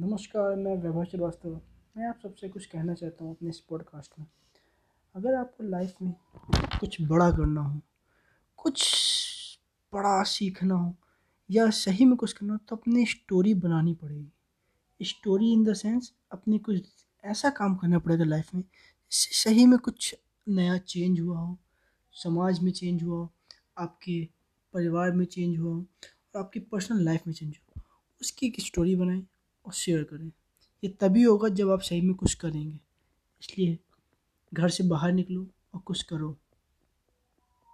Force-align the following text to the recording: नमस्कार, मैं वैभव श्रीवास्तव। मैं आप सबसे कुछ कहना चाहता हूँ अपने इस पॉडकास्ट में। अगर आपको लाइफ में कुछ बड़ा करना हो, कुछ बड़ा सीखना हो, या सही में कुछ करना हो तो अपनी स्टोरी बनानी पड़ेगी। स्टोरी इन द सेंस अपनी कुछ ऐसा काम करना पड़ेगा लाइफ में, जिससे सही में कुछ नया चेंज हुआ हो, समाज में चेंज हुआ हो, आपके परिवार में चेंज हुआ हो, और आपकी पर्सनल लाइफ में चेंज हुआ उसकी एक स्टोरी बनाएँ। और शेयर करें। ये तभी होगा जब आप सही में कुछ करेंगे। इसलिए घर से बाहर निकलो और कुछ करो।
नमस्कार, 0.00 0.54
मैं 0.56 0.74
वैभव 0.76 1.04
श्रीवास्तव। 1.04 1.48
मैं 1.96 2.06
आप 2.08 2.18
सबसे 2.22 2.48
कुछ 2.48 2.66
कहना 2.66 2.94
चाहता 2.94 3.24
हूँ 3.24 3.34
अपने 3.34 3.48
इस 3.48 3.58
पॉडकास्ट 3.60 4.12
में। 4.18 4.26
अगर 5.14 5.34
आपको 5.34 5.64
लाइफ 5.64 5.94
में 6.02 6.12
कुछ 6.80 6.96
बड़ा 7.02 7.30
करना 7.30 7.60
हो, 7.60 7.80
कुछ 8.58 9.58
बड़ा 9.92 10.22
सीखना 10.22 10.74
हो, 10.74 10.94
या 11.50 11.68
सही 11.70 12.04
में 12.04 12.16
कुछ 12.16 12.32
करना 12.32 12.52
हो 12.52 12.58
तो 12.68 12.76
अपनी 12.76 13.04
स्टोरी 13.06 13.54
बनानी 13.54 13.94
पड़ेगी। 13.94 15.04
स्टोरी 15.04 15.52
इन 15.52 15.64
द 15.64 15.74
सेंस 15.74 16.12
अपनी 16.32 16.58
कुछ 16.58 16.88
ऐसा 17.24 17.50
काम 17.50 17.74
करना 17.74 17.98
पड़ेगा 17.98 18.24
लाइफ 18.24 18.54
में, 18.54 18.62
जिससे 18.62 19.50
सही 19.50 19.66
में 19.66 19.78
कुछ 19.78 20.14
नया 20.48 20.78
चेंज 20.78 21.20
हुआ 21.20 21.38
हो, 21.38 21.56
समाज 22.12 22.60
में 22.60 22.72
चेंज 22.72 23.02
हुआ 23.02 23.18
हो, 23.18 23.30
आपके 23.78 24.24
परिवार 24.74 25.10
में 25.10 25.24
चेंज 25.24 25.58
हुआ 25.58 25.74
हो, 25.74 25.80
और 26.34 26.40
आपकी 26.40 26.60
पर्सनल 26.60 27.04
लाइफ 27.04 27.26
में 27.26 27.34
चेंज 27.34 27.50
हुआ 27.50 27.82
उसकी 28.20 28.46
एक 28.46 28.60
स्टोरी 28.60 28.96
बनाएँ। 28.96 29.26
और 29.66 29.72
शेयर 29.72 30.04
करें। 30.04 30.32
ये 30.84 30.88
तभी 30.88 31.22
होगा 31.22 31.48
जब 31.48 31.70
आप 31.70 31.80
सही 31.80 32.00
में 32.00 32.14
कुछ 32.14 32.34
करेंगे। 32.34 32.78
इसलिए 33.40 33.78
घर 34.54 34.68
से 34.68 34.84
बाहर 34.84 35.12
निकलो 35.12 35.46
और 35.74 35.80
कुछ 35.80 36.02
करो। 36.02 36.38